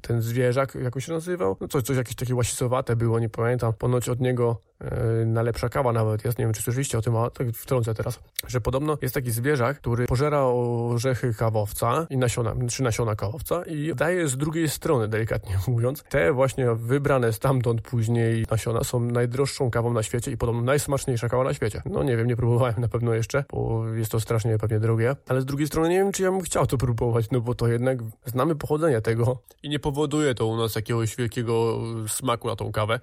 ten 0.00 0.22
zwierzak, 0.22 0.74
jak 0.74 1.00
się 1.00 1.12
nazywał? 1.12 1.56
No 1.60 1.68
coś, 1.68 1.82
coś 1.82 1.96
jakieś 1.96 2.14
takie 2.14 2.34
łasicowate 2.34 2.96
było, 2.96 3.18
nie 3.18 3.28
pamiętam. 3.28 3.72
Ponoć 3.72 4.08
od 4.08 4.20
niego 4.20 4.60
e, 4.80 5.26
na 5.26 5.42
lepsza 5.42 5.68
kawa 5.68 5.92
nawet 5.92 6.24
jest. 6.24 6.38
Nie 6.38 6.44
wiem, 6.44 6.54
czy 6.54 6.62
słyszeliście 6.62 6.98
o 6.98 7.02
tym, 7.02 7.16
a 7.16 7.30
tak 7.30 7.48
wtrącę 7.48 7.94
teraz. 7.94 8.20
Że 8.46 8.60
podobno 8.60 8.98
jest 9.02 9.14
taki 9.14 9.30
zwierzak, 9.30 9.76
który 9.76 10.06
pożera 10.06 10.44
orzechy 10.44 11.34
kawowca 11.34 12.06
i 12.10 12.16
nasiona, 12.16 12.54
czy 12.70 12.82
nasiona 12.82 13.16
kawowca 13.16 13.62
i 13.62 13.94
daje 13.94 14.28
z 14.28 14.36
drugiej 14.36 14.68
strony, 14.68 15.08
delikatnie 15.08 15.58
mówiąc. 15.68 16.02
Te 16.02 16.32
właśnie 16.32 16.74
wybrane 16.74 17.32
stamtąd 17.32 17.80
później 17.80 18.46
nasiona 18.50 18.84
są 18.84 19.00
najdroższą 19.00 19.70
kawą 19.70 19.92
na 19.92 20.02
świecie 20.02 20.30
i 20.30 20.36
podobno 20.36 20.62
najsmaczniejsza 20.62 21.28
kawa 21.28 21.44
na 21.44 21.54
świecie. 21.54 21.82
No 21.86 22.02
nie 22.02 22.16
wiem, 22.16 22.26
nie 22.26 22.36
próbowałem 22.36 22.74
na 22.78 22.88
pewno 22.88 23.14
jeszcze, 23.14 23.44
bo 23.52 23.88
jest 23.88 24.12
to 24.12 24.20
strasznie 24.20 24.58
pewnie 24.58 24.80
drogie. 24.80 25.16
Ale 25.28 25.40
z 25.40 25.44
drugiej 25.44 25.66
strony 25.66 25.88
nie 25.88 25.96
wiem, 25.96 26.12
czy 26.12 26.22
ja 26.22 26.30
bym 26.30 26.40
chciał 26.40 26.66
to 26.66 26.78
próbować, 26.78 27.30
no 27.30 27.40
bo 27.40 27.54
to 27.54 27.68
jednak 27.68 27.98
znamy 28.24 28.56
pochodzenie 28.56 29.00
tego 29.00 29.38
i 29.62 29.68
nie 29.68 29.78
powoduje 29.78 30.34
to 30.34 30.46
u 30.46 30.56
nas 30.56 30.74
jakiegoś 30.74 31.16
wielkiego 31.16 31.78
smaku 32.08 32.48
na 32.48 32.56
tą 32.56 32.72
kawę. 32.72 33.00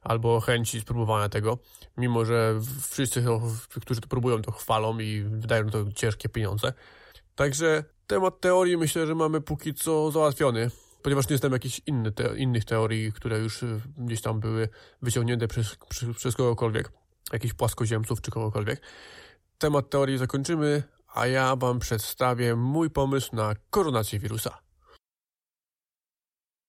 Albo 0.00 0.40
chęci 0.40 0.80
spróbowania 0.80 1.28
tego, 1.28 1.58
mimo 1.96 2.24
że 2.24 2.60
wszyscy, 2.90 3.24
którzy 3.80 4.00
to 4.00 4.08
próbują, 4.08 4.42
to 4.42 4.52
chwalą 4.52 4.98
i 4.98 5.22
wydają 5.22 5.70
to 5.70 5.92
ciężkie 5.92 6.28
pieniądze. 6.28 6.72
Także 7.34 7.84
temat 8.06 8.40
teorii 8.40 8.76
myślę, 8.76 9.06
że 9.06 9.14
mamy 9.14 9.40
póki 9.40 9.74
co 9.74 10.10
załatwiony, 10.10 10.70
ponieważ 11.02 11.28
nie 11.28 11.38
znam 11.38 11.52
jakichś 11.52 11.80
inny 11.86 12.12
te, 12.12 12.38
innych 12.38 12.64
teorii, 12.64 13.12
które 13.12 13.38
już 13.38 13.62
y, 13.62 13.80
gdzieś 13.98 14.20
tam 14.22 14.40
były 14.40 14.68
wyciągnięte 15.02 15.48
przez, 15.48 15.76
przez, 16.16 16.36
kogokolwiek, 16.36 16.92
jakichś 17.32 17.54
płaskoziemców 17.54 18.20
czy 18.20 18.30
kogokolwiek. 18.30 18.80
Temat 19.58 19.90
teorii 19.90 20.18
zakończymy, 20.18 20.82
a 21.14 21.26
ja 21.26 21.56
Wam 21.56 21.78
przedstawię 21.78 22.56
mój 22.56 22.90
pomysł 22.90 23.36
na 23.36 23.54
koronację 23.70 24.18
wirusa. 24.18 24.58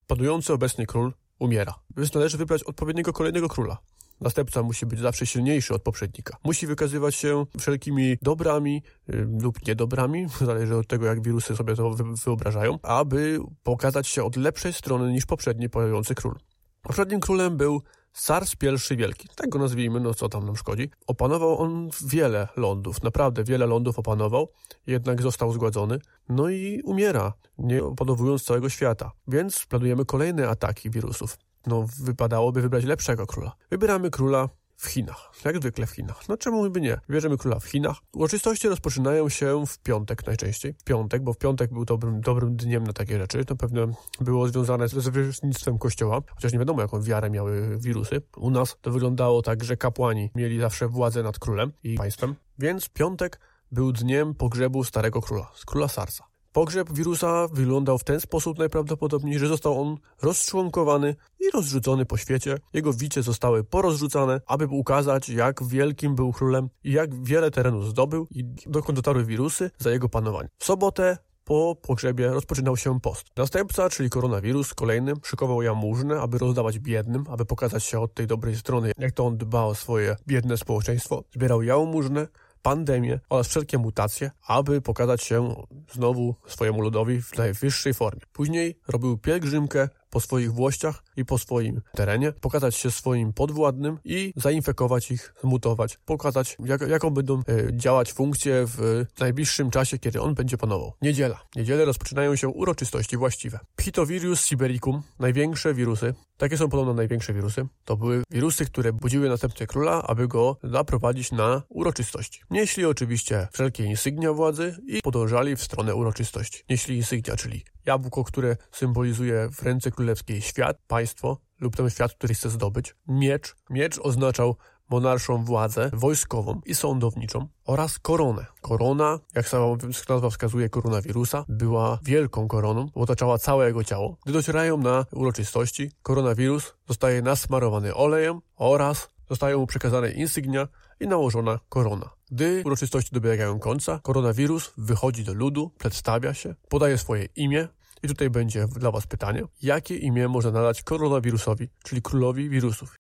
Panujący 0.08 0.54
obecnie 0.54 0.86
król 0.86 1.14
umiera, 1.41 1.74
więc 1.98 2.13
należy 2.13 2.38
wybrać 2.38 2.63
odpowiedniego 2.63 3.13
kolejnego 3.13 3.50
króla. 3.50 3.77
Następca 4.21 4.63
musi 4.63 4.86
być 4.86 5.00
zawsze 5.00 5.25
silniejszy 5.25 5.74
od 5.74 5.81
poprzednika. 5.81 6.38
Musi 6.43 6.67
wykazywać 6.67 7.15
się 7.15 7.45
wszelkimi 7.60 8.17
dobrami 8.21 8.83
y, 9.10 9.27
lub 9.41 9.67
niedobrami, 9.67 10.27
zależy 10.41 10.75
od 10.75 10.88
tego, 10.88 11.05
jak 11.05 11.21
wirusy 11.21 11.55
sobie 11.55 11.75
to 11.75 11.95
wyobrażają, 12.25 12.79
aby 12.83 13.39
pokazać 13.63 14.07
się 14.07 14.24
od 14.24 14.36
lepszej 14.36 14.74
strony 14.74 15.12
niż 15.12 15.25
poprzedni 15.25 15.69
panujący 15.69 16.15
król. 16.15 16.36
Poprzednim 16.81 17.19
królem 17.19 17.57
był 17.57 17.81
Sars 18.13 18.56
I 18.91 18.98
Wielki, 18.98 19.27
tak 19.36 19.50
go 19.50 19.60
nazwijmy, 19.60 20.00
no 20.00 20.13
co 20.13 20.30
tam 20.30 20.46
nam 20.46 20.56
szkodzi. 20.56 20.89
Opanował 21.08 21.58
on 21.58 21.89
wiele 22.06 22.48
lądów, 22.58 23.03
naprawdę 23.03 23.44
wiele 23.44 23.65
lądów 23.65 24.00
opanował, 24.00 24.51
jednak 24.88 25.22
został 25.22 25.53
zgładzony, 25.53 26.00
no 26.30 26.50
i 26.50 26.82
umiera, 26.86 27.34
nie 27.58 27.84
opanowując 27.84 28.44
całego 28.44 28.70
świata. 28.70 29.12
Więc 29.27 29.65
planujemy 29.65 30.06
kolejne 30.06 30.50
ataki 30.50 30.89
wirusów. 30.89 31.38
No, 31.68 31.86
wypadałoby 32.03 32.62
wybrać 32.62 32.84
lepszego 32.84 33.27
króla. 33.27 33.51
Wybieramy 33.70 34.10
króla 34.10 34.50
w 34.82 34.88
Chinach. 34.88 35.32
Jak 35.46 35.58
zwykle 35.58 35.86
w 35.86 35.92
Chinach. 35.92 36.30
No 36.30 36.38
czemu 36.38 36.70
by 36.70 36.82
nie? 36.82 37.00
Bierzemy 37.10 37.38
króla 37.38 37.60
w 37.60 37.66
Chinach. 37.66 37.98
Uroczystości 38.14 38.68
rozpoczynają 38.68 39.30
się 39.30 39.66
w 39.68 39.80
piątek 39.80 40.28
najczęściej. 40.28 40.76
Piątek, 40.86 41.24
bo 41.24 41.34
w 41.34 41.38
piątek 41.38 41.74
był 41.74 41.86
dobrym, 41.86 42.22
dobrym 42.22 42.56
dniem 42.56 42.84
na 42.84 42.94
takie 42.94 43.18
rzeczy. 43.18 43.46
To 43.46 43.56
pewnie 43.56 43.88
było 44.22 44.48
związane 44.48 44.88
z 44.88 44.94
zwierzchnictwem 44.94 45.78
kościoła, 45.78 46.22
chociaż 46.36 46.54
nie 46.54 46.60
wiadomo 46.60 46.82
jaką 46.82 47.02
wiarę 47.02 47.30
miały 47.30 47.78
wirusy. 47.80 48.22
U 48.38 48.50
nas 48.50 48.78
to 48.82 48.92
wyglądało 48.92 49.42
tak, 49.42 49.64
że 49.64 49.78
kapłani 49.78 50.32
mieli 50.36 50.60
zawsze 50.60 50.88
władzę 50.88 51.24
nad 51.24 51.40
królem 51.40 51.72
i 51.84 51.96
państwem. 51.96 52.36
Więc 52.60 52.90
piątek 52.90 53.40
był 53.72 53.92
dniem 53.92 54.36
pogrzebu 54.36 54.84
starego 54.84 55.22
króla, 55.22 55.52
króla 55.66 55.88
Sarsa. 55.88 56.31
Pogrzeb 56.53 56.93
wirusa 56.93 57.48
wyglądał 57.48 57.98
w 57.98 58.03
ten 58.03 58.20
sposób 58.20 58.58
najprawdopodobniej, 58.58 59.39
że 59.39 59.48
został 59.48 59.81
on 59.81 59.98
rozczłonkowany 60.22 61.15
i 61.39 61.51
rozrzucony 61.53 62.05
po 62.05 62.17
świecie. 62.17 62.58
Jego 62.74 62.93
wicie 62.93 63.24
zostały 63.24 63.63
porozrzucane, 63.63 64.41
aby 64.48 64.65
ukazać, 64.65 65.29
jak 65.29 65.63
wielkim 65.63 66.15
był 66.15 66.34
królem 66.34 66.70
i 66.84 66.91
jak 66.91 67.24
wiele 67.24 67.51
terenu 67.51 67.81
zdobył 67.81 68.27
i 68.31 68.43
dokąd 68.65 68.96
dotarły 68.96 69.25
wirusy 69.25 69.72
za 69.77 69.91
jego 69.91 70.10
panowanie. 70.10 70.50
W 70.58 70.65
sobotę 70.65 71.17
po 71.43 71.75
pogrzebie 71.81 72.27
rozpoczynał 72.27 72.77
się 72.77 73.00
post. 73.00 73.27
Następca, 73.38 73.89
czyli 73.89 74.10
koronawirus, 74.10 74.74
kolejny, 74.74 75.13
szykował 75.24 75.62
jałmużnę, 75.62 76.22
aby 76.22 76.38
rozdawać 76.38 76.79
biednym, 76.79 77.24
aby 77.29 77.46
pokazać 77.46 77.84
się 77.84 78.00
od 78.00 78.13
tej 78.13 78.27
dobrej 78.27 78.55
strony, 78.55 78.91
jak 78.98 79.12
to 79.12 79.25
on 79.25 79.38
dba 79.38 79.63
o 79.63 79.75
swoje 79.75 80.15
biedne 80.27 80.58
społeczeństwo. 80.58 81.24
Zbierał 81.34 81.62
jałmużnę, 81.62 82.27
pandemię 82.62 83.20
oraz 83.30 83.48
wszelkie 83.48 83.77
mutacje, 83.77 84.32
aby 84.48 84.82
pokazać 84.82 85.24
się 85.24 85.56
znowu 85.91 86.36
swojemu 86.48 86.82
ludowi 86.82 87.22
w 87.22 87.38
najwyższej 87.38 87.94
formie. 87.94 88.22
Później 88.34 88.80
robił 88.88 89.18
pielgrzymkę 89.18 89.89
po 90.10 90.20
swoich 90.20 90.53
włościach 90.53 91.03
i 91.22 91.25
po 91.25 91.38
swoim 91.38 91.82
terenie, 91.96 92.32
pokazać 92.32 92.75
się 92.75 92.92
swoim 92.92 93.34
podwładnym 93.34 93.98
i 94.06 94.34
zainfekować 94.36 95.12
ich, 95.12 95.34
zmutować, 95.42 95.98
pokazać 96.06 96.58
jak, 96.66 96.82
jaką 96.82 97.10
będą 97.10 97.40
e, 97.40 97.42
działać 97.72 98.13
funkcje 98.13 98.66
w 98.68 99.06
najbliższym 99.20 99.72
czasie, 99.72 99.98
kiedy 99.98 100.22
on 100.22 100.34
będzie 100.34 100.58
panował. 100.58 100.94
Niedziela. 101.01 101.40
Niedzielę 101.56 101.86
rozpoczynają 101.86 102.36
się 102.36 102.48
uroczystości 102.48 103.18
właściwe. 103.18 103.60
Pitovirus 103.75 104.46
sibericum, 104.46 105.01
największe 105.20 105.74
wirusy, 105.74 106.13
takie 106.38 106.58
są 106.58 106.70
podobno 106.70 106.94
największe 106.94 107.34
wirusy, 107.34 107.68
to 107.86 107.98
były 107.98 108.24
wirusy, 108.32 108.66
które 108.66 108.94
budziły 108.94 109.30
następcę 109.30 109.68
króla, 109.68 110.04
aby 110.04 110.28
go 110.28 110.58
zaprowadzić 110.63 111.32
na 111.32 111.62
uroczystości. 111.70 112.42
Nieśli 112.50 112.86
oczywiście 112.86 113.48
wszelkie 113.54 113.86
insygnia 113.86 114.34
władzy 114.34 114.75
i 114.88 115.01
podążali 115.01 115.56
w 115.56 115.63
stronę 115.63 115.96
uroczystości. 115.96 116.63
Nieśli 116.70 116.98
insygnia, 116.98 117.36
czyli 117.36 117.63
jabłko, 117.86 118.24
które 118.24 118.58
symbolizuje 118.72 119.50
w 119.52 119.64
ręce 119.64 119.92
królewskiej 119.92 120.42
świat, 120.42 120.78
państwo 120.88 121.38
lub 121.60 121.76
ten 121.76 121.90
świat, 121.90 122.14
który 122.14 122.34
chce 122.34 122.50
zdobyć. 122.50 122.96
Miecz. 123.08 123.56
Miecz 123.70 124.00
oznaczał 124.00 124.56
monarszą 124.92 125.44
władzę 125.44 125.90
wojskową 125.94 126.62
i 126.66 126.76
sądowniczą 126.76 127.48
oraz 127.66 128.00
koronę. 128.00 128.46
Korona, 128.62 129.20
jak 129.36 129.48
sama 129.48 129.66
nazwa 130.10 130.30
wskazuje, 130.30 130.70
koronawirusa, 130.70 131.46
była 131.50 132.00
wielką 132.04 132.48
koroną, 132.48 132.90
otaczała 132.96 133.38
całe 133.38 133.68
jego 133.68 133.84
ciało. 133.84 134.18
Gdy 134.24 134.34
docierają 134.34 134.78
na 134.78 135.06
uroczystości, 135.12 135.92
koronawirus 136.04 136.74
zostaje 136.88 137.22
nasmarowany 137.22 137.96
olejem 137.96 138.42
oraz 138.56 139.10
zostają 139.30 139.60
mu 139.60 139.68
przekazane 139.68 140.12
insygnia 140.12 140.68
i 141.00 141.08
nałożona 141.08 141.60
korona. 141.70 142.10
Gdy 142.32 142.64
uroczystości 142.66 143.12
dobiegają 143.14 143.60
końca, 143.60 144.00
koronawirus 144.04 144.74
wychodzi 144.78 145.24
do 145.24 145.34
ludu, 145.34 145.72
przedstawia 145.80 146.34
się, 146.34 146.56
podaje 146.70 146.98
swoje 146.98 147.26
imię 147.36 147.68
i 148.04 148.08
tutaj 148.08 148.30
będzie 148.30 148.68
dla 148.68 148.92
Was 148.92 149.08
pytanie, 149.08 149.44
jakie 149.62 149.98
imię 149.98 150.28
można 150.28 150.52
nadać 150.52 150.84
koronawirusowi, 150.84 151.70
czyli 151.84 152.02
królowi 152.02 152.50
wirusów. 152.50 152.96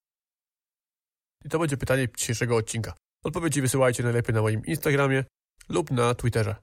I 1.45 1.49
to 1.49 1.59
będzie 1.59 1.77
pytanie 1.77 2.07
dzisiejszego 2.17 2.55
odcinka. 2.55 2.93
Odpowiedzi 3.23 3.61
wysyłajcie 3.61 4.03
najlepiej 4.03 4.35
na 4.35 4.41
moim 4.41 4.65
Instagramie 4.65 5.23
lub 5.69 5.91
na 5.91 6.15
Twitterze. 6.15 6.55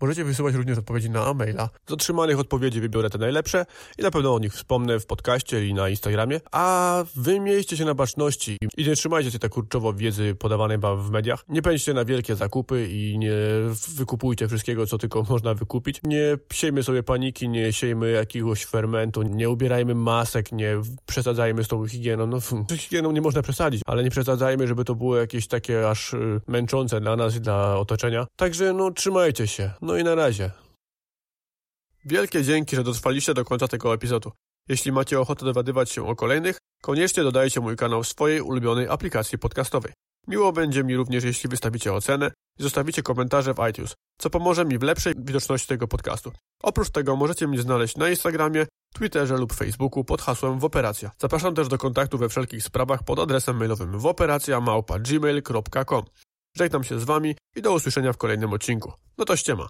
Możecie 0.00 0.24
wysyłać 0.24 0.54
również 0.54 0.78
odpowiedzi 0.78 1.10
na 1.10 1.34
maila. 1.34 1.68
Z 1.86 1.92
otrzymanych 1.92 2.38
odpowiedzi 2.38 2.80
wybiorę 2.80 3.10
te 3.10 3.18
najlepsze 3.18 3.66
i 3.98 4.02
na 4.02 4.10
pewno 4.10 4.34
o 4.34 4.38
nich 4.38 4.52
wspomnę 4.52 5.00
w 5.00 5.06
podcaście 5.06 5.66
i 5.66 5.74
na 5.74 5.88
Instagramie. 5.88 6.40
A 6.52 7.04
wy 7.14 7.40
miejcie 7.40 7.76
się 7.76 7.84
na 7.84 7.94
baczności 7.94 8.58
i 8.76 8.84
nie 8.88 8.96
trzymajcie 8.96 9.30
się 9.30 9.38
tak 9.38 9.52
kurczowo 9.52 9.92
wiedzy 9.92 10.34
podawanej 10.34 10.78
wam 10.78 11.02
w 11.02 11.10
mediach. 11.10 11.44
Nie 11.48 11.62
pędźcie 11.62 11.94
na 11.94 12.04
wielkie 12.04 12.36
zakupy 12.36 12.88
i 12.90 13.18
nie 13.18 13.32
wykupujcie 13.88 14.48
wszystkiego, 14.48 14.86
co 14.86 14.98
tylko 14.98 15.22
można 15.30 15.54
wykupić. 15.54 16.00
Nie 16.04 16.36
siejmy 16.52 16.82
sobie 16.82 17.02
paniki, 17.02 17.48
nie 17.48 17.72
siejmy 17.72 18.10
jakiegoś 18.10 18.64
fermentu, 18.64 19.22
nie 19.22 19.50
ubierajmy 19.50 19.94
masek, 19.94 20.52
nie 20.52 20.76
przesadzajmy 21.06 21.64
z 21.64 21.68
tą 21.68 21.86
higieną. 21.86 22.26
No, 22.26 22.40
z 22.70 22.72
higieną 22.72 23.12
nie 23.12 23.20
można 23.20 23.42
przesadzić, 23.42 23.82
ale 23.86 24.04
nie 24.04 24.10
przesadzajmy, 24.10 24.68
żeby 24.68 24.84
to 24.84 24.94
było 24.94 25.16
jakieś 25.16 25.46
takie 25.46 25.90
aż 25.90 26.14
y, 26.14 26.40
męczące 26.46 27.00
dla 27.00 27.16
nas 27.16 27.36
i 27.36 27.40
dla 27.40 27.78
otoczenia. 27.78 28.26
Także 28.36 28.72
no 28.72 28.90
trzymajcie 28.90 29.46
się. 29.46 29.70
No 29.86 29.96
i 29.96 30.04
na 30.04 30.14
razie. 30.14 30.50
Wielkie 32.04 32.42
dzięki, 32.42 32.76
że 32.76 32.84
dotrwaliście 32.84 33.34
do 33.34 33.44
końca 33.44 33.68
tego 33.68 33.94
epizodu. 33.94 34.32
Jeśli 34.68 34.92
macie 34.92 35.20
ochotę 35.20 35.44
dowiadywać 35.44 35.90
się 35.90 36.08
o 36.08 36.16
kolejnych, 36.16 36.58
koniecznie 36.82 37.22
dodajcie 37.22 37.60
mój 37.60 37.76
kanał 37.76 38.02
w 38.02 38.08
swojej 38.08 38.40
ulubionej 38.40 38.88
aplikacji 38.88 39.38
podcastowej. 39.38 39.92
Miło 40.28 40.52
będzie 40.52 40.84
mi 40.84 40.96
również, 40.96 41.24
jeśli 41.24 41.50
wystawicie 41.50 41.92
ocenę 41.92 42.30
i 42.58 42.62
zostawicie 42.62 43.02
komentarze 43.02 43.54
w 43.54 43.68
iTunes, 43.70 43.94
co 44.18 44.30
pomoże 44.30 44.64
mi 44.64 44.78
w 44.78 44.82
lepszej 44.82 45.14
widoczności 45.18 45.68
tego 45.68 45.88
podcastu. 45.88 46.32
Oprócz 46.62 46.90
tego 46.90 47.16
możecie 47.16 47.48
mnie 47.48 47.62
znaleźć 47.62 47.96
na 47.96 48.10
Instagramie, 48.10 48.66
Twitterze 48.94 49.36
lub 49.36 49.52
Facebooku 49.52 50.04
pod 50.04 50.22
hasłem 50.22 50.58
Woperacja. 50.58 51.10
Zapraszam 51.18 51.54
też 51.54 51.68
do 51.68 51.78
kontaktu 51.78 52.18
we 52.18 52.28
wszelkich 52.28 52.62
sprawach 52.62 53.04
pod 53.04 53.18
adresem 53.18 53.56
mailowym 53.56 53.98
woperacja.gmail.com 53.98 56.02
Żegnam 56.56 56.84
się 56.84 57.00
z 57.00 57.04
Wami 57.04 57.36
i 57.56 57.62
do 57.62 57.72
usłyszenia 57.72 58.12
w 58.12 58.16
kolejnym 58.16 58.52
odcinku. 58.52 58.92
No 59.18 59.24
to 59.24 59.36
ściema. 59.36 59.68